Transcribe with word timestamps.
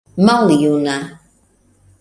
maljuna 0.25 0.97